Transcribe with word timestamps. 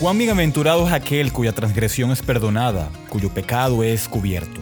Cuán 0.00 0.16
bienaventurado 0.16 0.86
es 0.86 0.92
aquel 0.92 1.32
cuya 1.32 1.50
transgresión 1.52 2.12
es 2.12 2.22
perdonada, 2.22 2.88
cuyo 3.08 3.34
pecado 3.34 3.82
es 3.82 4.08
cubierto. 4.08 4.60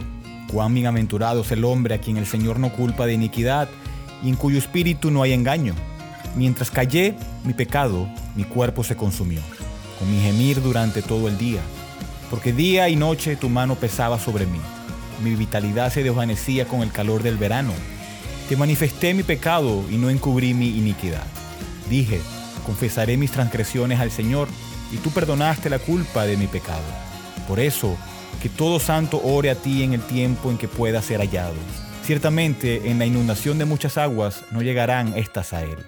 Cuán 0.51 0.73
bienaventurado 0.73 1.43
es 1.43 1.53
el 1.53 1.67
hombre 1.67 1.95
a 1.95 1.99
quien 1.99 2.17
el 2.17 2.25
Señor 2.25 2.59
no 2.59 2.73
culpa 2.73 3.05
de 3.05 3.13
iniquidad 3.13 3.69
y 4.25 4.31
en 4.31 4.37
cuyo 4.37 4.57
espíritu 4.57 5.11
no 5.11 5.23
hay 5.23 5.35
engaño. 5.35 5.75
Mientras 6.37 6.71
callé 6.71 7.15
mi 7.45 7.53
pecado, 7.53 8.09
mi 8.35 8.45
cuerpo 8.45 8.83
se 8.83 8.97
consumió, 8.97 9.43
con 9.99 10.11
mi 10.11 10.23
gemir 10.23 10.63
durante 10.63 11.03
todo 11.03 11.29
el 11.29 11.37
día, 11.37 11.61
porque 12.31 12.55
día 12.55 12.89
y 12.89 12.97
noche 12.97 13.37
tu 13.37 13.51
mano 13.51 13.75
pesaba 13.75 14.19
sobre 14.19 14.47
mí. 14.47 14.61
Mi 15.23 15.35
vitalidad 15.35 15.93
se 15.93 16.03
desvanecía 16.03 16.67
con 16.67 16.81
el 16.81 16.93
calor 16.93 17.23
del 17.23 17.37
verano. 17.37 17.75
Te 18.49 18.57
manifesté 18.57 19.13
mi 19.13 19.23
pecado 19.23 19.85
y 19.91 19.99
no 19.99 20.09
encubrí 20.09 20.55
mi 20.55 20.79
iniquidad. 20.79 21.27
Dije, 21.91 22.23
confesaré 22.65 23.19
mis 23.19 23.33
transgresiones 23.33 24.01
al 24.01 24.11
Señor, 24.11 24.49
y 24.93 24.97
tú 24.99 25.11
perdonaste 25.11 25.71
la 25.71 25.79
culpa 25.79 26.27
de 26.27 26.37
mi 26.37 26.47
pecado. 26.47 26.85
Por 27.49 27.61
eso, 27.61 27.97
que 28.43 28.49
todo 28.49 28.81
santo 28.81 29.21
ore 29.23 29.51
a 29.51 29.55
ti 29.55 29.83
en 29.83 29.93
el 29.93 30.03
tiempo 30.03 30.51
en 30.51 30.59
que 30.59 30.69
pueda 30.69 31.03
ser 31.03 31.21
hallado. 31.21 31.55
Ciertamente, 32.03 32.91
en 32.91 32.99
la 32.99 33.07
inundación 33.07 33.59
de 33.59 33.65
muchas 33.65 33.99
aguas 33.99 34.45
no 34.53 34.63
llegarán 34.63 35.17
estas 35.17 35.53
a 35.53 35.63
él. 35.63 35.79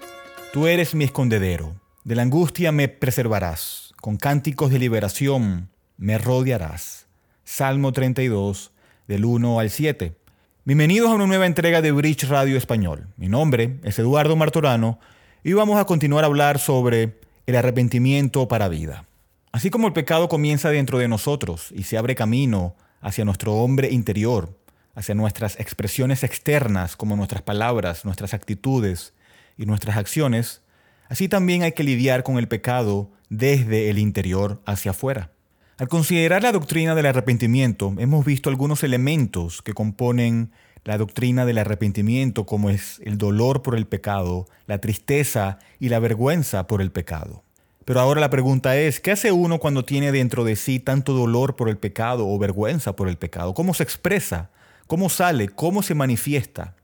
Tú 0.52 0.66
eres 0.66 0.94
mi 0.94 1.04
escondedero, 1.04 1.76
de 2.04 2.14
la 2.14 2.22
angustia 2.22 2.72
me 2.72 2.88
preservarás, 2.88 3.94
con 4.00 4.16
cánticos 4.16 4.70
de 4.70 4.78
liberación 4.78 5.68
me 5.96 6.18
rodearás. 6.18 7.06
Salmo 7.44 7.92
32, 7.92 8.72
del 9.06 9.24
1 9.24 9.60
al 9.60 9.70
7. 9.70 10.16
Bienvenidos 10.64 11.10
a 11.10 11.14
una 11.14 11.26
nueva 11.26 11.46
entrega 11.46 11.80
de 11.82 11.92
Bridge 11.92 12.28
Radio 12.28 12.56
Español. 12.56 13.08
Mi 13.16 13.28
nombre 13.28 13.78
es 13.84 13.98
Eduardo 13.98 14.36
Martorano 14.36 14.98
y 15.44 15.52
vamos 15.52 15.78
a 15.80 15.84
continuar 15.84 16.24
a 16.24 16.26
hablar 16.26 16.58
sobre 16.58 17.17
el 17.48 17.56
arrepentimiento 17.56 18.46
para 18.46 18.68
vida. 18.68 19.06
Así 19.52 19.70
como 19.70 19.86
el 19.86 19.94
pecado 19.94 20.28
comienza 20.28 20.68
dentro 20.68 20.98
de 20.98 21.08
nosotros 21.08 21.72
y 21.74 21.84
se 21.84 21.96
abre 21.96 22.14
camino 22.14 22.76
hacia 23.00 23.24
nuestro 23.24 23.54
hombre 23.54 23.90
interior, 23.90 24.54
hacia 24.94 25.14
nuestras 25.14 25.58
expresiones 25.58 26.24
externas 26.24 26.94
como 26.94 27.16
nuestras 27.16 27.40
palabras, 27.40 28.04
nuestras 28.04 28.34
actitudes 28.34 29.14
y 29.56 29.64
nuestras 29.64 29.96
acciones, 29.96 30.60
así 31.08 31.26
también 31.26 31.62
hay 31.62 31.72
que 31.72 31.84
lidiar 31.84 32.22
con 32.22 32.36
el 32.36 32.48
pecado 32.48 33.12
desde 33.30 33.88
el 33.88 33.98
interior 33.98 34.60
hacia 34.66 34.90
afuera. 34.90 35.32
Al 35.78 35.88
considerar 35.88 36.42
la 36.42 36.52
doctrina 36.52 36.94
del 36.94 37.06
arrepentimiento, 37.06 37.94
hemos 37.96 38.26
visto 38.26 38.50
algunos 38.50 38.84
elementos 38.84 39.62
que 39.62 39.72
componen 39.72 40.52
la 40.84 40.98
doctrina 40.98 41.44
del 41.44 41.58
arrepentimiento, 41.58 42.46
como 42.46 42.70
es 42.70 43.00
el 43.04 43.18
dolor 43.18 43.62
por 43.62 43.76
el 43.76 43.86
pecado, 43.86 44.46
la 44.66 44.80
tristeza 44.80 45.58
y 45.78 45.88
la 45.88 45.98
vergüenza 45.98 46.66
por 46.66 46.80
el 46.80 46.90
pecado. 46.90 47.42
Pero 47.84 48.00
ahora 48.00 48.20
la 48.20 48.30
pregunta 48.30 48.76
es, 48.76 49.00
¿qué 49.00 49.12
hace 49.12 49.32
uno 49.32 49.58
cuando 49.58 49.84
tiene 49.84 50.12
dentro 50.12 50.44
de 50.44 50.56
sí 50.56 50.78
tanto 50.78 51.14
dolor 51.14 51.56
por 51.56 51.68
el 51.70 51.78
pecado 51.78 52.28
o 52.28 52.38
vergüenza 52.38 52.94
por 52.94 53.08
el 53.08 53.16
pecado? 53.16 53.54
¿Cómo 53.54 53.72
se 53.72 53.82
expresa? 53.82 54.50
¿Cómo 54.86 55.08
sale? 55.08 55.48
¿Cómo 55.48 55.82
se 55.82 55.94
manifiesta? 55.94 56.74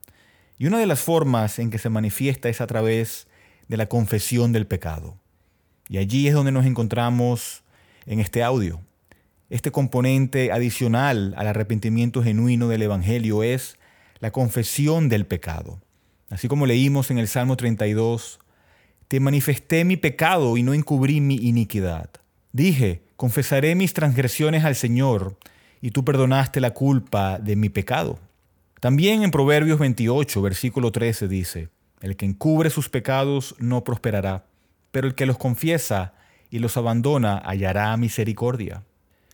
Y 0.58 0.66
una 0.66 0.78
de 0.78 0.86
las 0.86 1.00
formas 1.00 1.58
en 1.58 1.70
que 1.70 1.78
se 1.78 1.90
manifiesta 1.90 2.48
es 2.48 2.60
a 2.60 2.66
través 2.66 3.26
de 3.68 3.76
la 3.76 3.86
confesión 3.86 4.52
del 4.52 4.66
pecado. 4.66 5.18
Y 5.88 5.98
allí 5.98 6.26
es 6.26 6.34
donde 6.34 6.52
nos 6.52 6.64
encontramos 6.64 7.64
en 8.06 8.20
este 8.20 8.42
audio. 8.42 8.80
Este 9.50 9.70
componente 9.70 10.52
adicional 10.52 11.34
al 11.36 11.48
arrepentimiento 11.48 12.22
genuino 12.22 12.68
del 12.68 12.82
Evangelio 12.82 13.42
es 13.42 13.78
la 14.20 14.30
confesión 14.30 15.08
del 15.08 15.26
pecado. 15.26 15.80
Así 16.30 16.48
como 16.48 16.66
leímos 16.66 17.10
en 17.10 17.18
el 17.18 17.28
Salmo 17.28 17.56
32, 17.56 18.38
te 19.08 19.20
manifesté 19.20 19.84
mi 19.84 19.96
pecado 19.96 20.56
y 20.56 20.62
no 20.62 20.74
encubrí 20.74 21.20
mi 21.20 21.36
iniquidad. 21.36 22.10
Dije, 22.52 23.02
confesaré 23.16 23.74
mis 23.74 23.94
transgresiones 23.94 24.64
al 24.64 24.74
Señor, 24.74 25.36
y 25.80 25.90
tú 25.90 26.02
perdonaste 26.02 26.60
la 26.60 26.70
culpa 26.70 27.38
de 27.38 27.56
mi 27.56 27.68
pecado. 27.68 28.18
También 28.80 29.22
en 29.22 29.30
Proverbios 29.30 29.78
28, 29.78 30.40
versículo 30.40 30.92
13 30.92 31.28
dice, 31.28 31.68
el 32.00 32.16
que 32.16 32.24
encubre 32.24 32.70
sus 32.70 32.88
pecados 32.88 33.54
no 33.58 33.84
prosperará, 33.84 34.46
pero 34.90 35.06
el 35.06 35.14
que 35.14 35.26
los 35.26 35.36
confiesa 35.36 36.14
y 36.50 36.58
los 36.58 36.76
abandona 36.76 37.42
hallará 37.44 37.96
misericordia. 37.96 38.82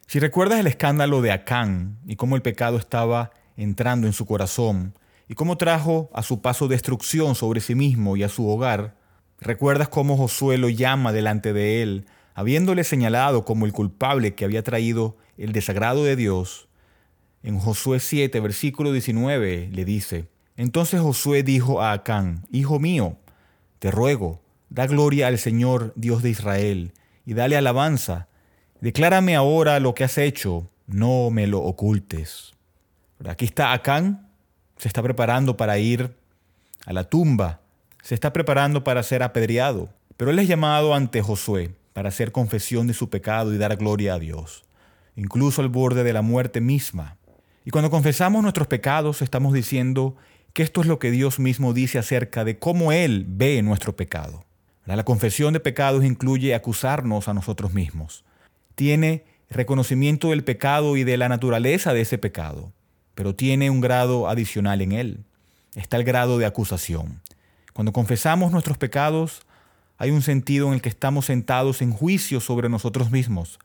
Si 0.07 0.19
recuerdas 0.19 0.59
el 0.59 0.67
escándalo 0.67 1.23
de 1.23 1.31
Acán 1.31 1.99
y 2.05 2.17
cómo 2.17 2.35
el 2.35 2.43
pecado 2.43 2.79
estaba 2.79 3.31
entrando 3.57 4.07
en 4.07 4.13
su 4.13 4.27
corazón 4.27 4.95
y 5.29 5.35
cómo 5.35 5.57
trajo 5.57 6.11
a 6.13 6.23
su 6.23 6.43
paso 6.43 6.67
destrucción 6.67 7.35
sobre 7.35 7.61
sí 7.61 7.75
mismo 7.75 8.17
y 8.17 8.25
a 8.25 8.29
su 8.29 8.49
hogar, 8.49 8.97
recuerdas 9.39 9.89
cómo 9.89 10.17
Josué 10.17 10.59
lo 10.59 10.69
llama 10.69 11.13
delante 11.13 11.53
de 11.53 11.83
él, 11.83 12.07
habiéndole 12.35 12.83
señalado 12.83 13.45
como 13.45 13.65
el 13.65 13.73
culpable 13.73 14.35
que 14.35 14.45
había 14.45 14.63
traído 14.63 15.17
el 15.39 15.53
desagrado 15.53 16.03
de 16.05 16.17
Dios. 16.17 16.69
En 17.43 17.59
Josué 17.59 18.01
7, 18.01 18.41
versículo 18.41 18.93
19, 18.93 19.71
le 19.73 19.85
dice, 19.85 20.29
Entonces 20.57 21.01
Josué 21.01 21.43
dijo 21.43 21.81
a 21.81 21.93
Acán, 21.93 22.45
Hijo 22.51 22.81
mío, 22.81 23.17
te 23.79 23.91
ruego, 23.91 24.43
da 24.69 24.87
gloria 24.87 25.29
al 25.29 25.39
Señor 25.39 25.93
Dios 25.97 26.23
de 26.23 26.31
Israel, 26.31 26.93
y 27.25 27.35
dale 27.35 27.57
alabanza, 27.57 28.29
declárame 28.81 29.37
ahora 29.37 29.79
lo 29.81 29.95
que 29.95 30.05
has 30.05 30.19
hecho, 30.19 30.69
no 30.87 31.31
me 31.31 31.47
lo 31.47 31.61
ocultes. 31.61 32.53
Aquí 33.29 33.45
está 33.45 33.73
Acán, 33.73 34.29
se 34.77 34.89
está 34.89 35.03
preparando 35.03 35.57
para 35.57 35.79
ir 35.79 36.17
a 36.87 36.93
la 36.93 37.05
tumba, 37.05 37.61
se 38.03 38.15
está 38.15 38.33
preparando 38.33 38.83
para 38.83 39.03
ser 39.03 39.23
apedreado, 39.23 39.91
pero 40.17 40.31
él 40.31 40.39
es 40.39 40.49
llamado 40.49 40.95
ante 40.95 41.21
Josué 41.21 41.75
para 41.93 42.09
hacer 42.09 42.33
confesión 42.33 42.87
de 42.87 42.95
su 42.95 43.11
pecado 43.11 43.53
y 43.53 43.59
dar 43.59 43.77
gloria 43.77 44.15
a 44.15 44.19
Dios, 44.19 44.65
incluso 45.17 45.61
al 45.61 45.69
borde 45.69 46.03
de 46.03 46.15
la 46.15 46.23
muerte 46.23 46.63
misma. 46.63 47.19
Y 47.67 47.71
cuando 47.71 47.91
confesamos 47.91 48.43
nuestros 48.43 48.69
pecados 48.69 49.21
estamos 49.21 49.53
diciendo 49.53 50.17
que 50.55 50.63
esto 50.63 50.81
es 50.81 50.87
lo 50.87 50.99
que 50.99 51.11
Dios 51.11 51.39
mismo 51.39 51.75
dice 51.75 51.99
acerca 51.99 52.45
de 52.45 52.59
cómo 52.59 52.91
Él 52.91 53.27
ve 53.29 53.61
nuestro 53.63 53.95
pecado. 53.95 54.45
La 54.87 55.05
confesión 55.05 55.53
de 55.53 55.61
pecados 55.61 56.05
incluye 56.05 56.55
acusarnos 56.55 57.29
a 57.29 57.35
nosotros 57.35 57.75
mismos. 57.75 58.25
Tiene 58.75 59.25
reconocimiento 59.51 60.31
del 60.31 60.43
pecado 60.43 60.97
y 60.97 61.05
de 61.05 61.17
la 61.17 61.29
naturaleza 61.29 61.93
de 61.93 62.01
ese 62.01 62.19
pecado 62.19 62.73
pero 63.21 63.35
tiene 63.35 63.69
un 63.69 63.83
grado 63.83 64.31
adicional 64.31 64.81
en 64.81 64.93
él. 64.93 65.19
Está 65.75 65.99
el 65.99 66.05
grado 66.05 66.39
de 66.39 66.47
acusación. 66.47 67.21
Cuando 67.75 67.93
confesamos 67.93 68.51
nuestros 68.51 68.79
pecados, 68.79 69.43
hay 69.99 70.11
un 70.11 70.23
sentido 70.23 70.69
en 70.69 70.73
el 70.73 70.81
que 70.81 70.89
estamos 70.89 71.27
sentados 71.27 71.83
en 71.83 71.93
juicio 71.93 72.41
sobre 72.41 72.71
nosotros 72.71 73.11
mismos. 73.11 73.59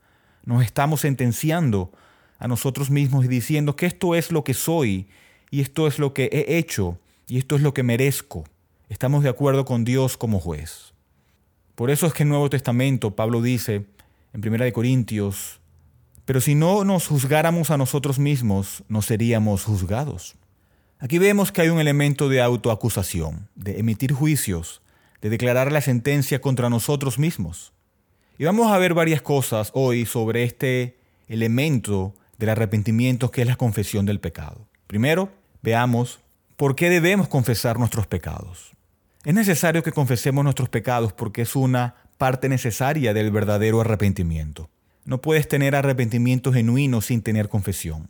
Nos 0.44 0.62
estamos 0.62 1.00
sentenciando 1.00 1.90
a 2.38 2.50
nosotros 2.50 2.90
mismos 2.90 3.24
y 3.24 3.30
diciendo 3.30 3.78
que 3.78 3.86
esto 3.86 4.14
es 4.14 4.30
lo 4.30 4.44
que 4.44 4.54
soy 4.54 5.08
y 5.52 5.62
esto 5.62 5.88
es 5.88 6.00
lo 6.00 6.14
que 6.14 6.26
he 6.34 6.58
hecho 6.58 7.00
y 7.30 7.38
esto 7.38 7.56
es 7.56 7.62
lo 7.62 7.74
que 7.74 7.84
merezco. 7.84 8.44
Estamos 8.90 9.24
de 9.24 9.30
acuerdo 9.30 9.64
con 9.64 9.86
Dios 9.86 10.18
como 10.18 10.42
juez. 10.42 10.92
Por 11.76 11.92
eso 11.92 12.08
es 12.08 12.14
que 12.14 12.24
en 12.24 12.28
el 12.28 12.32
Nuevo 12.32 12.50
Testamento 12.50 13.16
Pablo 13.16 13.42
dice 13.42 13.86
en 14.34 14.46
1 14.46 14.74
Corintios 14.74 15.62
pero 16.25 16.41
si 16.41 16.56
no 16.56 16.84
nos 16.84 17.08
juzgáramos 17.08 17.69
a 17.69 17.78
nosotros 17.78 18.19
mismos, 18.19 18.84
no 18.90 19.02
seríamos 19.02 19.63
juzgados. 19.63 20.36
Aquí 21.00 21.19
vemos 21.19 21.52
que 21.52 21.62
hay 21.62 21.69
un 21.69 21.80
elemento 21.80 22.30
de 22.30 22.41
autoacusación, 22.41 23.47
de 23.56 23.80
emitir 23.80 24.12
juicios, 24.12 24.81
de 25.22 25.30
declarar 25.30 25.72
la 25.72 25.81
sentencia 25.81 26.41
contra 26.41 26.69
nosotros 26.69 27.19
mismos. 27.19 27.74
Y 28.38 28.46
vamos 28.46 28.72
a 28.72 28.78
ver 28.78 28.94
varias 28.94 29.22
cosas 29.22 29.72
hoy 29.74 30.06
sobre 30.06 30.44
este 30.44 30.97
elemento 31.28 32.14
del 32.38 32.50
arrepentimiento 32.50 33.32
que 33.32 33.41
es 33.41 33.47
la 33.47 33.55
confesión 33.55 34.05
del 34.05 34.20
pecado. 34.20 34.67
Primero, 34.88 35.29
veamos 35.61 36.20
por 36.58 36.76
qué 36.76 36.90
debemos 36.90 37.28
confesar 37.28 37.78
nuestros 37.78 38.08
pecados. 38.08 38.72
Es 39.23 39.34
necesario 39.34 39.84
que 39.84 39.91
confesemos 39.91 40.44
nuestros 40.44 40.70
pecados 40.70 41.14
porque 41.14 41.44
es 41.44 41.55
una 41.55 41.96
parte 42.17 42.50
necesaria 42.50 43.14
del 43.14 43.32
verdadero 43.32 43.82
arrepentimiento. 43.82 44.70
No 45.05 45.22
puedes 45.22 45.47
tener 45.47 45.75
arrepentimiento 45.75 46.52
genuino 46.52 46.99
sin 46.99 47.22
tener 47.22 47.47
confesión. 47.47 48.09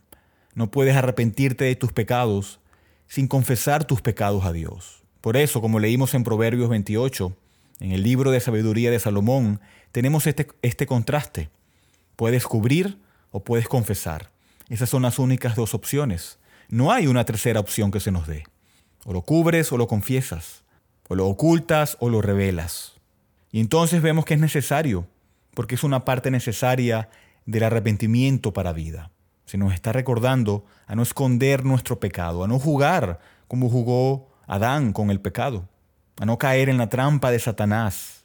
No 0.54 0.72
puedes 0.72 0.96
arrepentirte 0.96 1.66
de 1.66 1.76
tus 1.76 1.92
pecados 1.92 2.62
sin 3.08 3.28
confesar 3.28 3.84
tus 3.84 4.02
pecados 4.02 4.46
a 4.46 4.54
Dios. 4.54 5.04
Por 5.20 5.36
eso, 5.36 5.60
como 5.60 5.80
leímos 5.80 6.14
en 6.14 6.24
Proverbios 6.24 6.70
28, 6.70 7.36
en 7.82 7.92
el 7.92 8.02
libro 8.02 8.32
de 8.32 8.40
sabiduría 8.40 8.92
de 8.92 9.00
Salomón, 9.00 9.60
tenemos 9.92 10.26
este, 10.26 10.48
este 10.62 10.86
contraste. 10.86 11.50
Puedes 12.16 12.46
cubrir 12.46 12.98
o 13.32 13.44
puedes 13.44 13.68
confesar. 13.68 14.32
Esas 14.70 14.90
son 14.90 15.02
las 15.02 15.20
únicas 15.20 15.58
dos 15.58 15.74
opciones. 15.74 16.40
No 16.70 16.94
hay 16.94 17.08
una 17.08 17.26
tercera 17.26 17.60
opción 17.60 17.92
que 17.92 18.00
se 18.00 18.12
nos 18.12 18.26
dé. 18.26 18.46
O 19.04 19.12
lo 19.12 19.22
cubres 19.22 19.70
o 19.74 19.78
lo 19.78 19.88
confiesas. 19.88 20.64
O 21.10 21.16
lo 21.16 21.28
ocultas 21.28 21.98
o 22.00 22.10
lo 22.10 22.22
revelas. 22.22 22.94
Y 23.52 23.60
entonces 23.60 24.02
vemos 24.02 24.24
que 24.24 24.36
es 24.36 24.40
necesario 24.40 25.08
porque 25.56 25.74
es 25.74 25.84
una 25.84 26.06
parte 26.06 26.30
necesaria 26.30 27.10
del 27.48 27.64
arrepentimiento 27.64 28.54
para 28.54 28.74
vida. 28.74 29.12
Se 29.46 29.58
nos 29.58 29.74
está 29.74 29.92
recordando 29.92 30.66
a 30.86 30.96
no 30.96 31.02
esconder 31.02 31.66
nuestro 31.66 32.00
pecado, 32.00 32.44
a 32.44 32.48
no 32.48 32.60
jugar 32.60 33.20
como 33.48 33.70
jugó 33.70 34.30
Adán 34.48 34.94
con 34.94 35.10
el 35.10 35.22
pecado, 35.22 35.68
a 36.20 36.26
no 36.26 36.38
caer 36.38 36.70
en 36.70 36.78
la 36.78 36.90
trampa 36.90 37.32
de 37.32 37.40
Satanás. 37.40 38.22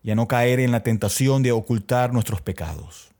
y 0.00 0.12
a 0.12 0.14
no 0.14 0.28
caer 0.28 0.60
en 0.60 0.70
la 0.70 0.84
tentación 0.84 1.42
de 1.42 1.50
ocultar 1.50 2.12
nuestros 2.12 2.40
pecados. 2.40 3.10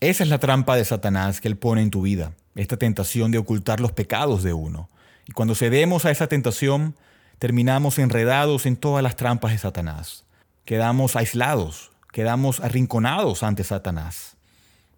Esa 0.00 0.24
es 0.24 0.28
la 0.28 0.38
trampa 0.38 0.74
de 0.74 0.84
Satanás 0.84 1.40
que 1.40 1.46
él 1.46 1.56
pone 1.56 1.82
en 1.82 1.90
tu 1.90 2.02
vida, 2.02 2.32
esta 2.56 2.76
tentación 2.76 3.30
de 3.30 3.38
ocultar 3.38 3.80
los 3.80 3.92
pecados 3.92 4.42
de 4.42 4.52
uno. 4.52 4.90
Y 5.28 5.32
cuando 5.32 5.54
cedemos 5.54 6.04
a 6.04 6.10
esa 6.10 6.26
tentación, 6.26 6.96
terminamos 7.38 7.98
enredados 8.00 8.66
en 8.66 8.76
todas 8.76 9.04
las 9.04 9.14
trampas 9.14 9.52
de 9.52 9.58
Satanás. 9.58 10.24
Quedamos 10.64 11.14
aislados, 11.14 11.89
quedamos 12.12 12.60
arrinconados 12.60 13.42
ante 13.42 13.64
Satanás. 13.64 14.36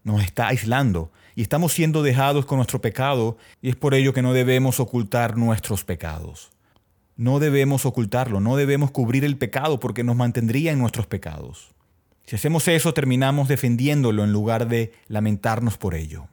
Nos 0.04 0.22
está 0.22 0.48
aislando 0.48 1.12
y 1.34 1.42
estamos 1.42 1.72
siendo 1.72 2.02
dejados 2.02 2.46
con 2.46 2.56
nuestro 2.56 2.80
pecado 2.80 3.38
y 3.60 3.70
es 3.70 3.76
por 3.76 3.94
ello 3.94 4.12
que 4.12 4.22
no 4.22 4.32
debemos 4.32 4.80
ocultar 4.80 5.36
nuestros 5.36 5.84
pecados. 5.84 6.50
No 7.16 7.38
debemos 7.38 7.86
ocultarlo, 7.86 8.40
no 8.40 8.56
debemos 8.56 8.90
cubrir 8.90 9.24
el 9.24 9.36
pecado 9.36 9.78
porque 9.78 10.02
nos 10.02 10.16
mantendría 10.16 10.72
en 10.72 10.78
nuestros 10.78 11.06
pecados. 11.06 11.72
Si 12.26 12.36
hacemos 12.36 12.66
eso, 12.68 12.94
terminamos 12.94 13.48
defendiéndolo 13.48 14.24
en 14.24 14.32
lugar 14.32 14.66
de 14.66 14.92
lamentarnos 15.08 15.76
por 15.76 15.94
ello. 15.94 16.28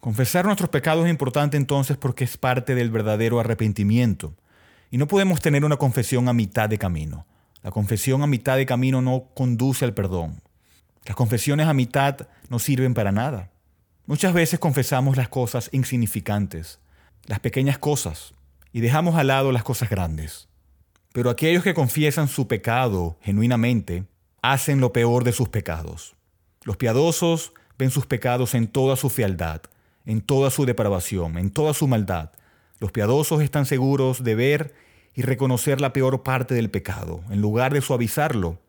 Confesar 0.00 0.44
nuestros 0.44 0.70
pecados 0.70 1.04
es 1.04 1.10
importante 1.10 1.56
entonces 1.56 1.96
porque 1.96 2.24
es 2.24 2.36
parte 2.36 2.74
del 2.74 2.90
verdadero 2.90 3.40
arrepentimiento. 3.40 4.34
Y 4.90 4.98
no 4.98 5.06
podemos 5.06 5.40
tener 5.40 5.64
una 5.64 5.76
confesión 5.76 6.28
a 6.28 6.32
mitad 6.32 6.68
de 6.68 6.78
camino. 6.78 7.26
La 7.64 7.70
confesión 7.70 8.22
a 8.22 8.26
mitad 8.26 8.58
de 8.58 8.66
camino 8.66 9.00
no 9.00 9.30
conduce 9.32 9.86
al 9.86 9.94
perdón. 9.94 10.42
Las 11.06 11.16
confesiones 11.16 11.66
a 11.66 11.72
mitad 11.72 12.28
no 12.50 12.58
sirven 12.58 12.92
para 12.92 13.10
nada. 13.10 13.52
Muchas 14.04 14.34
veces 14.34 14.58
confesamos 14.58 15.16
las 15.16 15.30
cosas 15.30 15.70
insignificantes, 15.72 16.78
las 17.24 17.40
pequeñas 17.40 17.78
cosas, 17.78 18.34
y 18.70 18.82
dejamos 18.82 19.14
al 19.14 19.28
lado 19.28 19.50
las 19.50 19.64
cosas 19.64 19.88
grandes. 19.88 20.46
Pero 21.14 21.30
aquellos 21.30 21.64
que 21.64 21.72
confiesan 21.72 22.28
su 22.28 22.48
pecado 22.48 23.16
genuinamente 23.22 24.04
hacen 24.42 24.80
lo 24.80 24.92
peor 24.92 25.24
de 25.24 25.32
sus 25.32 25.48
pecados. 25.48 26.16
Los 26.64 26.76
piadosos 26.76 27.54
ven 27.78 27.90
sus 27.90 28.04
pecados 28.04 28.54
en 28.54 28.66
toda 28.66 28.96
su 28.96 29.08
fealdad, 29.08 29.62
en 30.04 30.20
toda 30.20 30.50
su 30.50 30.66
depravación, 30.66 31.38
en 31.38 31.50
toda 31.50 31.72
su 31.72 31.88
maldad. 31.88 32.30
Los 32.78 32.92
piadosos 32.92 33.40
están 33.40 33.64
seguros 33.64 34.22
de 34.22 34.34
ver 34.34 34.74
y 35.14 35.22
reconocer 35.22 35.80
la 35.80 35.92
peor 35.92 36.22
parte 36.22 36.54
del 36.54 36.70
pecado, 36.70 37.22
en 37.30 37.40
lugar 37.40 37.72
de 37.72 37.80
suavizarlo, 37.80 38.60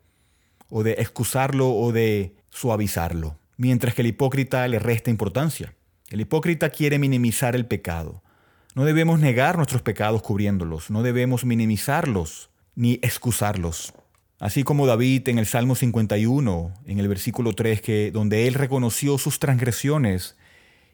o 0.70 0.84
de 0.84 0.94
excusarlo 0.94 1.70
o 1.70 1.92
de 1.92 2.36
suavizarlo, 2.50 3.38
mientras 3.58 3.94
que 3.94 4.02
el 4.02 4.08
hipócrita 4.08 4.68
le 4.68 4.80
resta 4.80 5.10
importancia. 5.10 5.74
El 6.10 6.22
hipócrita 6.22 6.70
quiere 6.70 7.00
minimizar 7.00 7.56
el 7.56 7.66
pecado, 7.66 8.22
no 8.76 8.84
debemos 8.84 9.22
negar 9.22 9.56
nuestros 9.56 9.82
pecados 9.82 10.22
cubriéndolos, 10.22 10.90
no 10.90 11.02
debemos 11.02 11.46
minimizarlos 11.46 12.50
ni 12.76 13.00
excusarlos. 13.02 13.94
Así 14.38 14.64
como 14.64 14.86
David 14.86 15.30
en 15.30 15.40
el 15.40 15.46
Salmo 15.46 15.76
51, 15.76 16.74
en 16.86 17.00
el 17.00 17.08
versículo 17.08 17.54
3, 17.54 17.80
que, 17.80 18.12
donde 18.12 18.48
él 18.48 18.54
reconoció 18.54 19.18
sus 19.18 19.40
transgresiones 19.40 20.36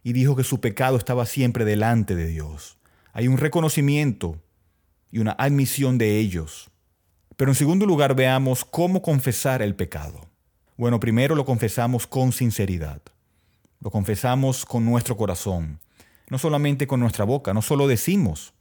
y 0.03 0.13
dijo 0.13 0.35
que 0.35 0.43
su 0.43 0.61
pecado 0.61 0.95
estaba 0.95 1.25
siempre 1.25 1.65
delante 1.65 2.15
de 2.15 2.27
Dios. 2.27 2.77
Hay 3.13 3.27
un 3.27 3.39
reconocimiento 3.39 4.37
y 5.11 5.19
una 5.19 5.31
admisión 5.31 5.97
de 5.97 6.17
ellos. 6.17 6.69
Pero 7.35 7.51
en 7.51 7.55
segundo 7.55 7.85
lugar 7.85 8.15
veamos 8.15 8.65
cómo 8.65 9.01
confesar 9.01 9.61
el 9.61 9.75
pecado. 9.75 10.29
Bueno, 10.77 10.99
primero 10.99 11.35
lo 11.35 11.45
confesamos 11.45 12.07
con 12.07 12.31
sinceridad. 12.31 13.01
Lo 13.79 13.91
confesamos 13.91 14.65
con 14.65 14.85
nuestro 14.85 15.17
corazón 15.17 15.79
no 16.31 16.37
solamente 16.37 16.87
con 16.87 17.01
nuestra 17.01 17.25
boca, 17.25 17.53
no 17.53 17.61
solo 17.61 17.89
decimos. 17.89 18.53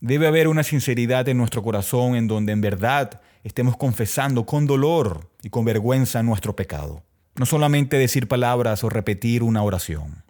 Debe 0.00 0.26
haber 0.26 0.48
una 0.48 0.62
sinceridad 0.62 1.28
en 1.28 1.36
nuestro 1.36 1.62
corazón 1.62 2.16
en 2.16 2.26
donde 2.28 2.52
en 2.52 2.62
verdad 2.62 3.20
estemos 3.42 3.76
confesando 3.76 4.46
con 4.46 4.64
dolor 4.64 5.30
y 5.42 5.50
con 5.50 5.66
vergüenza 5.66 6.22
nuestro 6.22 6.56
pecado. 6.56 7.02
No 7.34 7.44
solamente 7.44 7.98
decir 7.98 8.26
palabras 8.26 8.84
o 8.84 8.88
repetir 8.88 9.42
una 9.42 9.62
oración. 9.62 10.24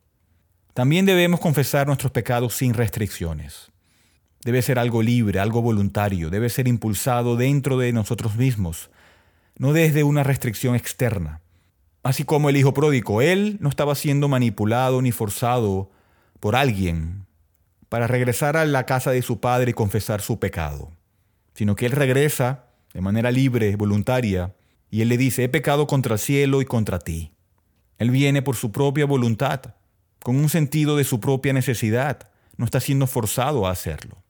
También 0.75 1.07
debemos 1.07 1.39
confesar 1.39 1.87
nuestros 1.87 2.11
pecados 2.11 2.57
sin 2.57 2.75
restricciones. 2.75 3.71
Debe 4.45 4.61
ser 4.61 4.79
algo 4.79 5.03
libre, 5.03 5.41
algo 5.41 5.63
voluntario, 5.63 6.29
debe 6.29 6.51
ser 6.51 6.69
impulsado 6.69 7.37
dentro 7.37 7.79
de 7.79 7.93
nosotros 7.93 8.37
mismos, 8.37 8.91
no 9.57 9.73
desde 9.73 10.05
una 10.05 10.23
restricción 10.23 10.75
externa. 10.75 11.41
Así 12.03 12.25
como 12.25 12.51
el 12.51 12.57
hijo 12.59 12.75
pródigo, 12.75 13.23
él 13.23 13.57
no 13.61 13.71
estaba 13.71 13.95
siendo 13.95 14.29
manipulado 14.29 15.01
ni 15.01 15.13
forzado 15.13 15.91
por 16.41 16.57
alguien 16.57 17.25
para 17.89 18.07
regresar 18.07 18.59
a 18.59 18.67
la 18.67 18.85
casa 18.85 19.13
de 19.13 19.23
su 19.23 19.41
padre 19.41 19.71
y 19.71 19.75
confesar 19.75 20.21
su 20.21 20.39
pecado, 20.39 20.93
sino 21.55 21.75
que 21.75 21.87
él 21.87 21.93
regresa 21.93 22.67
de 22.93 23.01
manera 23.01 23.31
libre, 23.31 23.77
voluntaria, 23.77 24.55
y 24.91 25.01
él 25.01 25.09
le 25.09 25.17
dice, 25.17 25.45
he 25.45 25.49
pecado 25.49 25.87
contra 25.87 26.15
el 26.15 26.19
cielo 26.19 26.61
y 26.61 26.67
contra 26.67 26.99
ti. 26.99 27.33
Él 27.99 28.11
viene 28.11 28.43
por 28.43 28.57
su 28.57 28.71
propia 28.73 29.07
voluntad, 29.07 29.75
con 30.23 30.37
un 30.37 30.49
sentido 30.49 30.97
de 30.97 31.05
su 31.05 31.21
propia 31.21 31.53
necesidad, 31.53 32.29
no 32.57 32.65
está 32.65 32.81
siendo 32.81 33.07
forzado 33.07 33.67
a 33.67 33.71
hacerlo. 33.71 34.24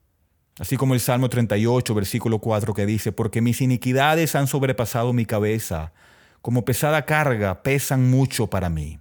Así 0.58 0.76
como 0.76 0.94
el 0.94 1.00
Salmo 1.00 1.28
38, 1.28 1.94
versículo 1.94 2.38
4 2.38 2.74
que 2.74 2.86
dice, 2.86 3.10
porque 3.10 3.40
mis 3.40 3.60
iniquidades 3.60 4.36
han 4.36 4.46
sobrepasado 4.46 5.12
mi 5.12 5.26
cabeza, 5.26 5.92
como 6.42 6.64
pesada 6.64 7.04
carga 7.06 7.62
pesan 7.62 8.08
mucho 8.08 8.48
para 8.48 8.68
mí. 8.68 9.00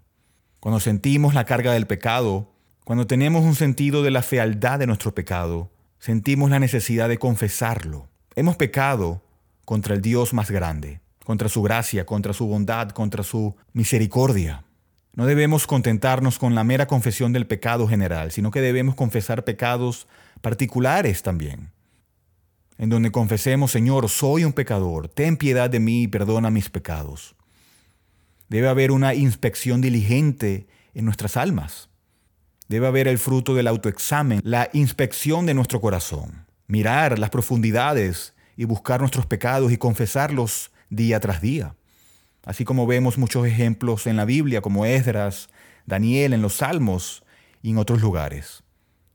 Cuando 0.59 0.79
sentimos 0.79 1.33
la 1.33 1.45
carga 1.45 1.73
del 1.73 1.85
pecado, 1.85 2.53
cuando 2.85 3.05
tenemos 3.05 3.43
un 3.43 3.53
sentido 3.53 4.01
de 4.01 4.11
la 4.11 4.23
fealdad 4.23 4.79
de 4.79 4.87
nuestro 4.87 5.13
pecado, 5.13 5.71
sentimos 5.99 6.49
la 6.49 6.59
necesidad 6.59 7.07
de 7.07 7.19
confesarlo. 7.19 8.09
Hemos 8.35 8.55
pecado 8.55 9.21
contra 9.63 9.93
el 9.93 10.01
Dios 10.01 10.33
más 10.33 10.49
grande, 10.49 11.01
contra 11.23 11.49
su 11.49 11.61
gracia, 11.61 12.05
contra 12.05 12.33
su 12.33 12.47
bondad, 12.47 12.89
contra 12.89 13.23
su 13.23 13.55
misericordia. 13.73 14.62
No 15.15 15.27
debemos 15.27 15.67
contentarnos 15.67 16.39
con 16.39 16.55
la 16.55 16.63
mera 16.63 16.87
confesión 16.87 17.33
del 17.33 17.45
pecado 17.45 17.87
general, 17.87 18.31
sino 18.31 18.49
que 18.49 18.61
debemos 18.61 18.95
confesar 18.95 19.43
pecados 19.43 20.07
particulares 20.41 21.21
también, 21.21 21.69
en 22.79 22.89
donde 22.89 23.11
confesemos, 23.11 23.71
Señor, 23.71 24.09
soy 24.09 24.43
un 24.43 24.53
pecador, 24.53 25.07
ten 25.07 25.37
piedad 25.37 25.69
de 25.69 25.79
mí 25.79 26.03
y 26.03 26.07
perdona 26.07 26.49
mis 26.49 26.69
pecados. 26.69 27.35
Debe 28.49 28.67
haber 28.67 28.91
una 28.91 29.13
inspección 29.13 29.81
diligente 29.81 30.67
en 30.95 31.05
nuestras 31.05 31.37
almas. 31.37 31.89
Debe 32.67 32.87
haber 32.87 33.07
el 33.07 33.19
fruto 33.19 33.53
del 33.53 33.67
autoexamen, 33.67 34.41
la 34.43 34.69
inspección 34.73 35.45
de 35.45 35.53
nuestro 35.53 35.79
corazón, 35.79 36.47
mirar 36.65 37.19
las 37.19 37.29
profundidades 37.29 38.33
y 38.57 38.65
buscar 38.65 38.99
nuestros 38.99 39.27
pecados 39.27 39.71
y 39.71 39.77
confesarlos 39.77 40.71
día 40.89 41.19
tras 41.19 41.39
día. 41.39 41.75
Así 42.45 42.65
como 42.65 42.85
vemos 42.85 43.17
muchos 43.17 43.45
ejemplos 43.47 44.05
en 44.07 44.17
la 44.17 44.25
Biblia, 44.25 44.61
como 44.61 44.85
Esdras, 44.85 45.49
Daniel, 45.85 46.33
en 46.33 46.41
los 46.41 46.55
Salmos 46.55 47.23
y 47.61 47.71
en 47.71 47.77
otros 47.77 48.01
lugares. 48.01 48.63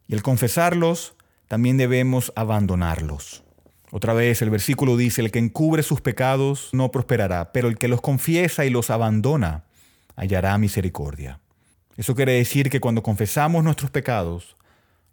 Y 0.06 0.14
al 0.14 0.22
confesarlos, 0.22 1.14
también 1.46 1.76
debemos 1.76 2.32
abandonarlos. 2.36 3.44
Otra 3.90 4.12
vez 4.12 4.42
el 4.42 4.50
versículo 4.50 4.96
dice, 4.96 5.22
el 5.22 5.30
que 5.30 5.38
encubre 5.38 5.82
sus 5.82 6.00
pecados 6.00 6.70
no 6.72 6.90
prosperará, 6.90 7.52
pero 7.52 7.68
el 7.68 7.78
que 7.78 7.88
los 7.88 8.00
confiesa 8.00 8.64
y 8.64 8.70
los 8.70 8.90
abandona 8.90 9.64
hallará 10.16 10.56
misericordia. 10.58 11.40
Eso 11.96 12.14
quiere 12.14 12.32
decir 12.32 12.70
que 12.70 12.80
cuando 12.80 13.02
confesamos 13.02 13.64
nuestros 13.64 13.90
pecados, 13.90 14.56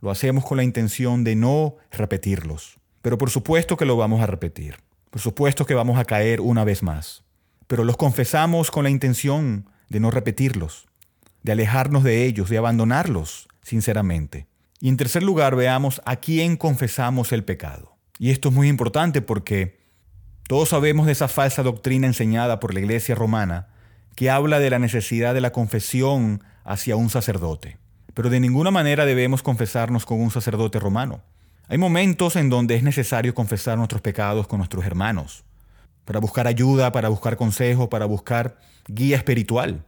lo 0.02 0.12
hacemos 0.12 0.46
con 0.46 0.58
la 0.58 0.64
intención 0.64 1.24
de 1.24 1.36
no 1.36 1.78
repetirlos. 1.92 2.78
Pero 3.02 3.18
por 3.18 3.30
supuesto 3.30 3.76
que 3.76 3.86
lo 3.86 3.98
vamos 3.98 4.22
a 4.22 4.28
repetir. 4.28 4.78
Por 5.10 5.22
supuesto 5.22 5.66
que 5.66 5.74
vamos 5.74 5.98
a 5.98 6.06
caer 6.06 6.42
una 6.42 6.64
vez 6.64 6.84
más. 6.84 7.25
Pero 7.68 7.84
los 7.84 7.98
confesamos 7.98 8.72
con 8.72 8.84
la 8.84 8.90
intención 8.90 9.70
de 9.90 10.00
no 10.00 10.12
repetirlos, 10.12 10.88
de 11.44 11.52
alejarnos 11.52 12.04
de 12.04 12.26
ellos, 12.26 12.50
de 12.50 12.58
abandonarlos 12.58 13.48
sinceramente. 13.62 14.48
Y 14.80 14.90
en 14.90 14.98
tercer 14.98 15.24
lugar, 15.24 15.56
veamos 15.56 16.02
a 16.06 16.18
quién 16.18 16.58
confesamos 16.58 17.32
el 17.32 17.44
pecado. 17.44 17.98
Y 18.20 18.32
esto 18.32 18.50
es 18.50 18.56
muy 18.56 18.68
importante 18.68 19.22
porque 19.22 19.80
todos 20.48 20.70
sabemos 20.70 21.08
de 21.08 21.12
esa 21.12 21.28
falsa 21.28 21.64
doctrina 21.64 22.08
enseñada 22.08 22.60
por 22.60 22.74
la 22.74 22.80
iglesia 22.80 23.16
romana 23.16 23.70
que 24.16 24.30
habla 24.30 24.60
de 24.60 24.70
la 24.70 24.80
necesidad 24.80 25.34
de 25.34 25.42
la 25.42 25.52
confesión 25.52 26.44
hacia 26.64 26.96
un 26.96 27.10
sacerdote. 27.10 27.78
Pero 28.14 28.30
de 28.30 28.40
ninguna 28.40 28.72
manera 28.72 29.06
debemos 29.06 29.44
confesarnos 29.44 30.06
con 30.06 30.22
un 30.22 30.32
sacerdote 30.32 30.80
romano. 30.80 31.22
Hay 31.68 31.78
momentos 31.78 32.36
en 32.36 32.50
donde 32.50 32.76
es 32.76 32.84
necesario 32.84 33.34
confesar 33.34 33.78
nuestros 33.78 34.02
pecados 34.02 34.48
con 34.48 34.60
nuestros 34.60 34.86
hermanos, 34.86 35.44
para 36.06 36.20
buscar 36.20 36.48
ayuda, 36.48 36.92
para 36.92 37.10
buscar 37.10 37.36
consejo, 37.36 37.90
para 37.90 38.06
buscar 38.06 38.58
guía 38.88 39.18
espiritual, 39.18 39.84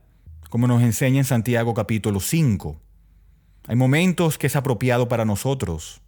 como 0.49 0.67
nos 0.67 0.81
enseña 0.81 1.19
en 1.19 1.25
Santiago 1.25 1.73
capítulo 1.73 2.19
5. 2.19 2.79
Hay 3.67 3.75
momentos 3.75 4.37
que 4.37 4.47
es 4.47 4.55
apropiado 4.55 5.07
para 5.07 5.25
nosotros 5.25 6.01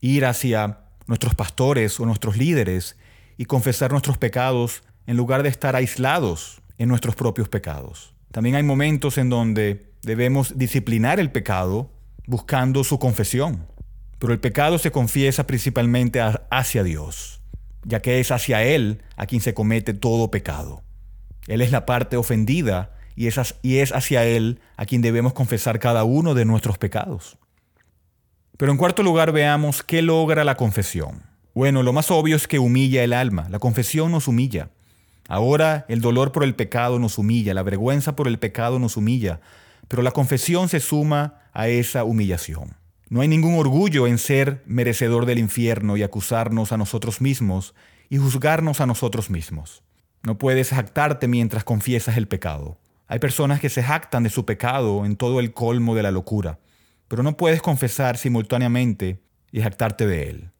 ir 0.00 0.24
hacia 0.24 0.80
nuestros 1.06 1.34
pastores 1.34 2.00
o 2.00 2.06
nuestros 2.06 2.36
líderes 2.36 2.96
y 3.36 3.44
confesar 3.44 3.90
nuestros 3.90 4.16
pecados 4.16 4.82
en 5.06 5.16
lugar 5.16 5.42
de 5.42 5.48
estar 5.48 5.76
aislados 5.76 6.62
en 6.78 6.88
nuestros 6.88 7.14
propios 7.14 7.48
pecados. 7.48 8.14
También 8.30 8.54
hay 8.56 8.62
momentos 8.62 9.18
en 9.18 9.28
donde 9.28 9.92
debemos 10.02 10.56
disciplinar 10.56 11.20
el 11.20 11.30
pecado 11.30 11.90
buscando 12.26 12.84
su 12.84 12.98
confesión. 12.98 13.66
Pero 14.18 14.32
el 14.32 14.40
pecado 14.40 14.78
se 14.78 14.92
confiesa 14.92 15.46
principalmente 15.46 16.20
hacia 16.50 16.84
Dios, 16.84 17.39
ya 17.84 18.00
que 18.00 18.20
es 18.20 18.30
hacia 18.30 18.62
Él 18.62 19.02
a 19.16 19.26
quien 19.26 19.40
se 19.40 19.54
comete 19.54 19.94
todo 19.94 20.30
pecado. 20.30 20.82
Él 21.46 21.60
es 21.60 21.70
la 21.70 21.86
parte 21.86 22.16
ofendida 22.16 22.92
y 23.16 23.26
es, 23.26 23.54
y 23.62 23.78
es 23.78 23.92
hacia 23.92 24.24
Él 24.24 24.60
a 24.76 24.86
quien 24.86 25.02
debemos 25.02 25.32
confesar 25.32 25.78
cada 25.78 26.04
uno 26.04 26.34
de 26.34 26.44
nuestros 26.44 26.78
pecados. 26.78 27.38
Pero 28.56 28.72
en 28.72 28.78
cuarto 28.78 29.02
lugar 29.02 29.32
veamos 29.32 29.82
qué 29.82 30.02
logra 30.02 30.44
la 30.44 30.56
confesión. 30.56 31.22
Bueno, 31.54 31.82
lo 31.82 31.92
más 31.92 32.10
obvio 32.10 32.36
es 32.36 32.46
que 32.46 32.58
humilla 32.58 33.02
el 33.02 33.12
alma. 33.12 33.48
La 33.50 33.58
confesión 33.58 34.12
nos 34.12 34.28
humilla. 34.28 34.70
Ahora 35.28 35.86
el 35.88 36.00
dolor 36.00 36.32
por 36.32 36.44
el 36.44 36.54
pecado 36.54 36.98
nos 36.98 37.16
humilla, 37.16 37.54
la 37.54 37.62
vergüenza 37.62 38.16
por 38.16 38.28
el 38.28 38.38
pecado 38.38 38.78
nos 38.78 38.96
humilla, 38.96 39.40
pero 39.88 40.02
la 40.02 40.10
confesión 40.10 40.68
se 40.68 40.80
suma 40.80 41.42
a 41.52 41.68
esa 41.68 42.04
humillación. 42.04 42.79
No 43.10 43.22
hay 43.22 43.28
ningún 43.28 43.58
orgullo 43.58 44.06
en 44.06 44.18
ser 44.18 44.62
merecedor 44.66 45.26
del 45.26 45.40
infierno 45.40 45.96
y 45.96 46.04
acusarnos 46.04 46.70
a 46.70 46.76
nosotros 46.76 47.20
mismos 47.20 47.74
y 48.08 48.18
juzgarnos 48.18 48.80
a 48.80 48.86
nosotros 48.86 49.30
mismos. 49.30 49.82
No 50.22 50.38
puedes 50.38 50.70
jactarte 50.70 51.26
mientras 51.26 51.64
confiesas 51.64 52.16
el 52.16 52.28
pecado. 52.28 52.78
Hay 53.08 53.18
personas 53.18 53.58
que 53.58 53.68
se 53.68 53.82
jactan 53.82 54.22
de 54.22 54.30
su 54.30 54.46
pecado 54.46 55.04
en 55.04 55.16
todo 55.16 55.40
el 55.40 55.52
colmo 55.52 55.96
de 55.96 56.04
la 56.04 56.12
locura, 56.12 56.60
pero 57.08 57.24
no 57.24 57.36
puedes 57.36 57.60
confesar 57.60 58.16
simultáneamente 58.16 59.20
y 59.50 59.60
jactarte 59.60 60.06
de 60.06 60.30
él. 60.30 60.50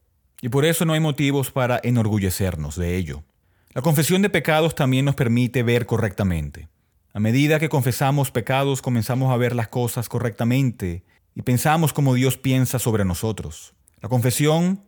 Y 0.42 0.48
por 0.48 0.64
eso 0.64 0.84
no 0.84 0.94
hay 0.94 1.00
motivos 1.00 1.52
para 1.52 1.78
enorgullecernos 1.84 2.74
de 2.74 2.96
ello. 2.96 3.22
La 3.74 3.82
confesión 3.82 4.22
de 4.22 4.30
pecados 4.30 4.74
también 4.74 5.04
nos 5.04 5.14
permite 5.14 5.62
ver 5.62 5.86
correctamente. 5.86 6.68
A 7.12 7.20
medida 7.20 7.60
que 7.60 7.68
confesamos 7.68 8.32
pecados 8.32 8.82
comenzamos 8.82 9.32
a 9.32 9.36
ver 9.36 9.54
las 9.54 9.68
cosas 9.68 10.08
correctamente 10.08 11.04
y 11.34 11.42
pensamos 11.42 11.92
como 11.92 12.14
Dios 12.14 12.36
piensa 12.36 12.78
sobre 12.78 13.04
nosotros. 13.04 13.74
La 14.00 14.08
confesión 14.08 14.82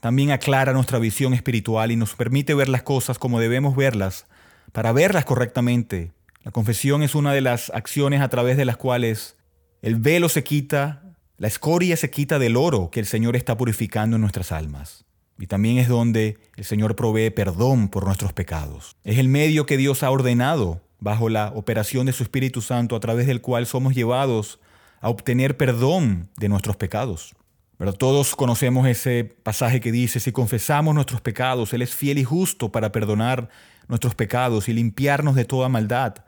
también 0.00 0.30
aclara 0.30 0.72
nuestra 0.72 0.98
visión 0.98 1.34
espiritual 1.34 1.92
y 1.92 1.96
nos 1.96 2.14
permite 2.14 2.54
ver 2.54 2.68
las 2.68 2.82
cosas 2.82 3.18
como 3.18 3.40
debemos 3.40 3.76
verlas 3.76 4.26
para 4.72 4.92
verlas 4.92 5.24
correctamente. 5.24 6.12
La 6.42 6.50
confesión 6.50 7.02
es 7.02 7.14
una 7.14 7.32
de 7.32 7.40
las 7.40 7.70
acciones 7.70 8.20
a 8.20 8.28
través 8.28 8.56
de 8.56 8.64
las 8.64 8.76
cuales 8.76 9.36
el 9.80 9.96
velo 9.96 10.28
se 10.28 10.42
quita, 10.42 11.02
la 11.38 11.46
escoria 11.46 11.96
se 11.96 12.10
quita 12.10 12.38
del 12.38 12.56
oro 12.56 12.90
que 12.90 13.00
el 13.00 13.06
Señor 13.06 13.36
está 13.36 13.56
purificando 13.56 14.16
en 14.16 14.22
nuestras 14.22 14.50
almas. 14.50 15.04
Y 15.38 15.46
también 15.46 15.78
es 15.78 15.88
donde 15.88 16.38
el 16.56 16.64
Señor 16.64 16.94
provee 16.96 17.30
perdón 17.30 17.88
por 17.88 18.04
nuestros 18.04 18.32
pecados. 18.32 18.96
Es 19.04 19.18
el 19.18 19.28
medio 19.28 19.66
que 19.66 19.76
Dios 19.76 20.02
ha 20.02 20.10
ordenado 20.10 20.80
bajo 21.00 21.28
la 21.28 21.52
operación 21.54 22.06
de 22.06 22.12
su 22.12 22.22
Espíritu 22.22 22.60
Santo 22.60 22.94
a 22.96 23.00
través 23.00 23.26
del 23.26 23.40
cual 23.40 23.66
somos 23.66 23.94
llevados 23.94 24.60
a 25.02 25.10
obtener 25.10 25.56
perdón 25.56 26.30
de 26.38 26.48
nuestros 26.48 26.76
pecados. 26.76 27.34
Pero 27.76 27.92
todos 27.92 28.36
conocemos 28.36 28.86
ese 28.86 29.24
pasaje 29.24 29.80
que 29.80 29.90
dice, 29.90 30.20
si 30.20 30.30
confesamos 30.30 30.94
nuestros 30.94 31.20
pecados, 31.20 31.72
Él 31.72 31.82
es 31.82 31.94
fiel 31.94 32.18
y 32.18 32.24
justo 32.24 32.70
para 32.70 32.92
perdonar 32.92 33.48
nuestros 33.88 34.14
pecados 34.14 34.68
y 34.68 34.72
limpiarnos 34.72 35.34
de 35.34 35.44
toda 35.44 35.68
maldad. 35.68 36.24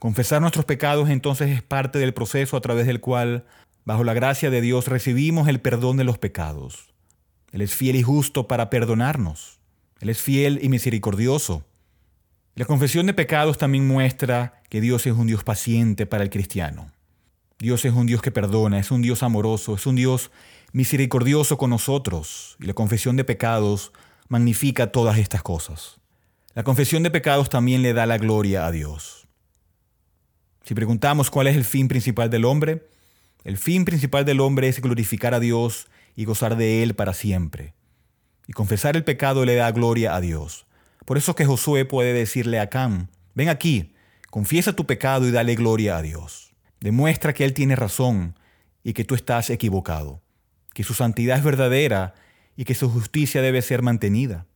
Confesar 0.00 0.40
nuestros 0.40 0.64
pecados 0.64 1.08
entonces 1.08 1.50
es 1.50 1.62
parte 1.62 2.00
del 2.00 2.12
proceso 2.12 2.56
a 2.56 2.60
través 2.60 2.86
del 2.88 3.00
cual, 3.00 3.46
bajo 3.84 4.02
la 4.02 4.14
gracia 4.14 4.50
de 4.50 4.60
Dios, 4.60 4.88
recibimos 4.88 5.46
el 5.46 5.60
perdón 5.60 5.96
de 5.96 6.04
los 6.04 6.18
pecados. 6.18 6.88
Él 7.52 7.60
es 7.60 7.72
fiel 7.72 7.94
y 7.94 8.02
justo 8.02 8.48
para 8.48 8.68
perdonarnos. 8.70 9.60
Él 10.00 10.10
es 10.10 10.20
fiel 10.20 10.58
y 10.60 10.68
misericordioso. 10.68 11.64
La 12.56 12.64
confesión 12.64 13.06
de 13.06 13.14
pecados 13.14 13.56
también 13.56 13.86
muestra 13.86 14.60
que 14.68 14.80
Dios 14.80 15.06
es 15.06 15.12
un 15.12 15.28
Dios 15.28 15.44
paciente 15.44 16.06
para 16.06 16.24
el 16.24 16.30
cristiano. 16.30 16.90
Dios 17.58 17.84
es 17.84 17.94
un 17.94 18.06
Dios 18.06 18.20
que 18.20 18.30
perdona, 18.30 18.78
es 18.78 18.90
un 18.90 19.00
Dios 19.00 19.22
amoroso, 19.22 19.74
es 19.74 19.86
un 19.86 19.96
Dios 19.96 20.30
misericordioso 20.72 21.56
con 21.56 21.70
nosotros. 21.70 22.56
Y 22.60 22.66
la 22.66 22.74
confesión 22.74 23.16
de 23.16 23.24
pecados 23.24 23.92
magnifica 24.28 24.92
todas 24.92 25.18
estas 25.18 25.42
cosas. 25.42 25.98
La 26.54 26.64
confesión 26.64 27.02
de 27.02 27.10
pecados 27.10 27.48
también 27.48 27.82
le 27.82 27.94
da 27.94 28.04
la 28.06 28.18
gloria 28.18 28.66
a 28.66 28.70
Dios. 28.70 29.26
Si 30.64 30.74
preguntamos 30.74 31.30
cuál 31.30 31.46
es 31.46 31.56
el 31.56 31.64
fin 31.64 31.88
principal 31.88 32.28
del 32.28 32.44
hombre, 32.44 32.88
el 33.44 33.56
fin 33.56 33.84
principal 33.84 34.24
del 34.24 34.40
hombre 34.40 34.68
es 34.68 34.80
glorificar 34.80 35.32
a 35.32 35.40
Dios 35.40 35.88
y 36.14 36.24
gozar 36.24 36.56
de 36.56 36.82
Él 36.82 36.94
para 36.94 37.14
siempre. 37.14 37.74
Y 38.46 38.52
confesar 38.52 38.96
el 38.96 39.04
pecado 39.04 39.44
le 39.44 39.54
da 39.54 39.70
gloria 39.70 40.14
a 40.14 40.20
Dios. 40.20 40.66
Por 41.04 41.16
eso 41.16 41.34
que 41.34 41.46
Josué 41.46 41.84
puede 41.84 42.12
decirle 42.12 42.58
a 42.58 42.68
Cam, 42.68 43.08
ven 43.34 43.48
aquí, 43.48 43.94
confiesa 44.30 44.74
tu 44.74 44.86
pecado 44.86 45.26
y 45.26 45.30
dale 45.30 45.54
gloria 45.54 45.96
a 45.96 46.02
Dios. 46.02 46.45
Demuestra 46.80 47.32
que 47.32 47.44
Él 47.44 47.54
tiene 47.54 47.76
razón 47.76 48.38
y 48.82 48.92
que 48.92 49.04
tú 49.04 49.14
estás 49.14 49.50
equivocado, 49.50 50.22
que 50.74 50.84
su 50.84 50.94
santidad 50.94 51.38
es 51.38 51.44
verdadera 51.44 52.14
y 52.56 52.64
que 52.64 52.74
su 52.74 52.88
justicia 52.88 53.42
debe 53.42 53.62
ser 53.62 53.82
mantenida. 53.82 54.46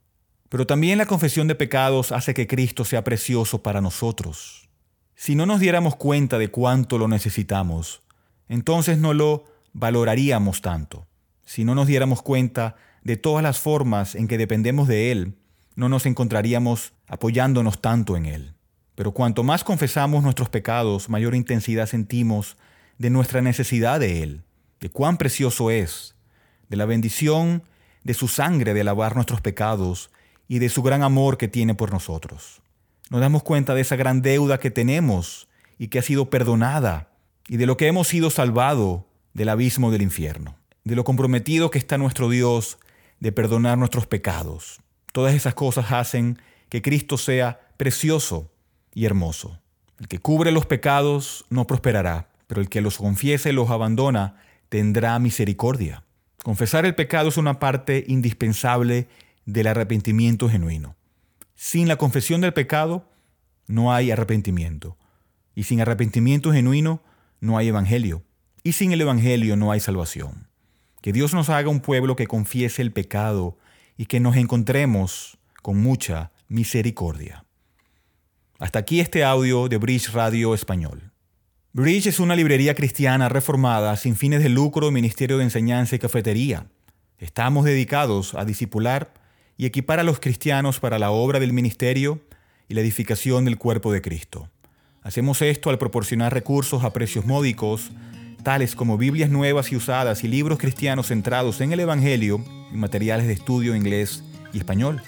Pero 0.49 0.67
también 0.67 0.99
la 0.99 1.07
confesión 1.07 1.49
de 1.49 1.55
pecados 1.55 2.13
hace 2.13 2.35
que 2.35 2.47
Cristo 2.47 2.85
sea 2.85 3.05
precioso 3.05 3.63
para 3.63 3.81
nosotros. 3.81 4.69
Si 5.15 5.35
no 5.35 5.47
nos 5.47 5.61
diéramos 5.61 5.97
cuenta 5.97 6.39
de 6.39 6.51
cuánto 6.51 6.99
lo 6.99 7.07
necesitamos, 7.07 8.03
entonces 8.49 8.99
no 8.99 9.15
lo 9.15 9.45
valoraríamos 9.73 10.61
tanto. 10.61 11.07
Si 11.45 11.65
no 11.65 11.75
nos 11.75 11.87
diéramos 11.87 12.23
cuenta 12.23 12.77
de 13.03 13.17
todas 13.17 13.43
las 13.43 13.59
formas 13.59 14.15
en 14.15 14.29
que 14.29 14.39
dependemos 14.39 14.89
de 14.89 15.13
Él, 15.13 15.37
no 15.77 15.89
nos 15.89 16.07
encontraríamos 16.07 16.93
apoyándonos 17.07 17.81
tanto 17.81 18.17
en 18.17 18.27
Él. 18.27 18.55
Pero 19.01 19.13
cuanto 19.13 19.43
más 19.43 19.65
confesamos 19.65 20.23
nuestros 20.23 20.51
pecados, 20.51 21.09
mayor 21.09 21.35
intensidad 21.35 21.87
sentimos 21.87 22.59
de 22.99 23.09
nuestra 23.09 23.41
necesidad 23.41 23.99
de 23.99 24.23
Él, 24.23 24.43
de 24.79 24.91
cuán 24.91 25.17
precioso 25.17 25.71
es, 25.71 26.17
de 26.69 26.77
la 26.77 26.85
bendición 26.85 27.63
de 28.05 28.13
su 28.13 28.29
sangre 28.29 28.75
de 28.75 28.85
lavar 28.85 29.15
nuestros 29.15 29.41
pecados 29.41 30.11
y 30.49 30.59
de 30.59 30.69
su 30.69 30.83
gran 30.83 31.03
amor 31.03 31.39
que 31.39 31.49
tiene 31.49 31.75
por 31.75 31.95
nosotros. 31.95 32.61
Nos 33.09 33.23
damos 33.23 33.43
cuenta 33.43 33.75
de 33.75 33.81
esa 33.81 33.97
gran 33.97 34.21
deuda 34.21 34.61
que 34.61 34.71
tenemos 34.71 35.49
y 35.79 35.89
que 35.89 35.99
ha 35.99 36.03
sido 36.03 36.29
perdonada 36.29 37.09
y 37.49 37.57
de 37.57 37.65
lo 37.65 37.79
que 37.79 37.87
hemos 37.87 38.07
sido 38.07 38.29
salvado 38.29 39.07
del 39.33 39.49
abismo 39.49 39.91
del 39.91 40.03
infierno, 40.03 40.59
de 40.85 40.95
lo 40.95 41.05
comprometido 41.05 41.71
que 41.71 41.79
está 41.79 41.97
nuestro 41.97 42.29
Dios 42.29 42.79
de 43.19 43.33
perdonar 43.33 43.79
nuestros 43.79 44.07
pecados. 44.07 44.83
Todas 45.11 45.35
esas 45.35 45.55
cosas 45.55 45.91
hacen 45.91 46.39
que 46.69 46.83
Cristo 46.83 47.17
sea 47.17 47.61
precioso 47.79 48.50
y 48.95 49.05
hermoso. 49.05 49.61
El 49.99 50.09
que 50.09 50.19
cubre 50.19 50.53
los 50.53 50.67
pecados 50.67 51.45
no 51.51 51.67
prosperará, 51.67 52.31
pero 52.47 52.61
el 52.61 52.69
que 52.69 52.81
los 52.81 52.99
confiesa 52.99 53.51
y 53.51 53.53
los 53.53 53.71
abandona 53.71 54.37
tendrá 54.69 55.19
misericordia. 55.19 56.05
Confesar 56.43 56.87
el 56.87 56.95
pecado 56.95 57.29
es 57.29 57.37
una 57.37 57.59
parte 57.59 58.05
indispensable 58.09 59.09
del 59.45 59.67
arrepentimiento 59.67 60.49
genuino. 60.49 60.97
Sin 61.55 61.89
la 61.89 61.97
confesión 61.97 62.41
del 62.41 62.55
pecado 62.55 63.11
no 63.67 63.93
hay 63.93 64.11
arrepentimiento. 64.11 64.97
Y 65.55 65.65
sin 65.65 65.81
arrepentimiento 65.81 66.53
genuino 66.53 67.03
no 67.41 67.59
hay 67.59 67.69
evangelio. 67.69 68.23
Y 68.63 68.73
sin 68.73 68.93
el 68.93 69.03
evangelio 69.03 69.57
no 69.57 69.71
hay 69.71 69.81
salvación. 69.81 70.49
Que 71.03 71.13
Dios 71.13 71.35
nos 71.35 71.51
haga 71.51 71.69
un 71.69 71.81
pueblo 71.81 72.17
que 72.17 72.27
confiese 72.27 72.83
el 72.83 72.93
pecado 72.93 73.59
y 73.97 74.07
que 74.07 74.21
nos 74.21 74.37
encontremos 74.37 75.39
con 75.63 75.79
mucha 75.79 76.33
misericordia. 76.49 77.45
Hasta 78.61 78.81
aquí 78.81 79.01
este 79.01 79.25
audio 79.25 79.71
de 79.71 79.79
Bridge 79.79 80.13
Radio 80.13 80.53
Español. 80.53 81.13
Bridge 81.73 82.09
es 82.09 82.21
una 82.21 82.37
librería 82.37 82.75
cristiana 82.75 83.31
reformada 83.31 83.97
sin 83.97 84.17
fines 84.17 84.43
de 84.43 84.51
lucro, 84.51 84.91
ministerio 84.91 85.39
de 85.39 85.45
enseñanza 85.45 85.97
y 85.97 85.99
cafetería. 85.99 86.67
Estamos 87.17 87.65
dedicados 87.65 88.35
a 88.35 88.45
discipular 88.45 89.15
y 89.57 89.65
equipar 89.65 89.99
a 89.99 90.03
los 90.03 90.21
cristianos 90.21 90.79
para 90.79 90.99
la 90.99 91.11
obra 91.11 91.41
del 91.41 91.55
ministerio 91.55 92.21
y 92.69 92.75
la 92.75 92.83
edificación 92.83 93.47
del 93.47 93.57
cuerpo 93.57 93.95
de 93.95 94.03
Cristo. 94.03 94.51
Hacemos 95.03 95.41
esto 95.41 95.71
al 95.71 95.79
proporcionar 95.79 96.35
recursos 96.35 96.85
a 96.85 96.93
precios 96.93 97.25
módicos, 97.25 97.93
tales 98.43 98.75
como 98.75 98.99
Biblias 98.99 99.31
nuevas 99.31 99.73
y 99.73 99.77
usadas 99.77 100.23
y 100.23 100.29
libros 100.29 100.59
cristianos 100.59 101.07
centrados 101.07 101.63
en 101.63 101.73
el 101.73 101.81
Evangelio 101.81 102.45
y 102.71 102.77
materiales 102.77 103.27
de 103.27 103.33
estudio 103.33 103.75
inglés 103.75 104.23
y 104.53 104.59
español. 104.59 105.01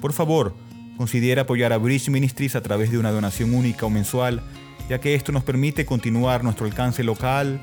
Por 0.00 0.12
favor, 0.12 0.54
Considera 0.96 1.42
apoyar 1.42 1.72
a 1.72 1.78
Bridge 1.78 2.08
Ministries 2.08 2.56
a 2.56 2.62
través 2.62 2.90
de 2.90 2.98
una 2.98 3.10
donación 3.10 3.54
única 3.54 3.86
o 3.86 3.90
mensual, 3.90 4.42
ya 4.88 5.00
que 5.00 5.14
esto 5.14 5.32
nos 5.32 5.44
permite 5.44 5.86
continuar 5.86 6.44
nuestro 6.44 6.66
alcance 6.66 7.02
local 7.02 7.60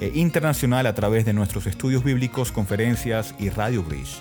e 0.00 0.12
internacional 0.14 0.86
a 0.86 0.94
través 0.94 1.24
de 1.24 1.32
nuestros 1.32 1.66
estudios 1.66 2.02
bíblicos, 2.04 2.52
conferencias 2.52 3.34
y 3.38 3.50
Radio 3.50 3.82
Bridge. 3.82 4.20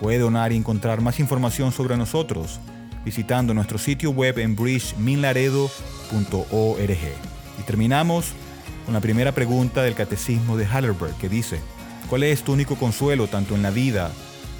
Puede 0.00 0.18
donar 0.18 0.52
y 0.52 0.56
encontrar 0.56 1.00
más 1.00 1.20
información 1.20 1.72
sobre 1.72 1.96
nosotros 1.96 2.58
visitando 3.04 3.54
nuestro 3.54 3.78
sitio 3.78 4.10
web 4.10 4.38
en 4.38 4.56
bridgeminlaredo.org. 4.56 5.70
Y 7.58 7.62
terminamos 7.64 8.32
con 8.84 8.94
la 8.94 9.00
primera 9.00 9.32
pregunta 9.32 9.82
del 9.82 9.94
Catecismo 9.94 10.56
de 10.56 10.66
Hallerberg 10.66 11.16
que 11.18 11.28
dice, 11.28 11.60
¿cuál 12.08 12.22
es 12.22 12.42
tu 12.42 12.52
único 12.52 12.76
consuelo 12.76 13.26
tanto 13.28 13.54
en 13.54 13.62
la 13.62 13.70
vida 13.70 14.10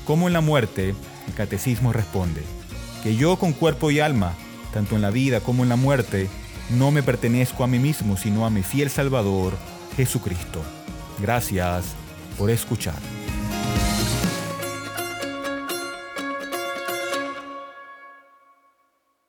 como 0.04 0.26
en 0.26 0.32
la 0.32 0.40
muerte? 0.40 0.94
El 1.26 1.35
Catecismo 1.35 1.92
responde, 1.92 2.42
que 3.02 3.16
yo 3.16 3.37
con 3.37 3.52
cuerpo 3.52 3.90
y 3.90 4.00
alma, 4.00 4.35
tanto 4.73 4.97
en 4.97 5.02
la 5.02 5.11
vida 5.11 5.40
como 5.40 5.62
en 5.62 5.69
la 5.69 5.76
muerte, 5.76 6.28
no 6.71 6.90
me 6.90 7.02
pertenezco 7.02 7.64
a 7.64 7.66
mí 7.66 7.78
mismo, 7.78 8.16
sino 8.16 8.47
a 8.47 8.50
mi 8.50 8.62
fiel 8.62 8.90
Salvador, 8.90 9.54
Jesucristo. 9.97 10.62
Gracias 11.19 11.95
por 12.38 12.50
escuchar. 12.50 13.19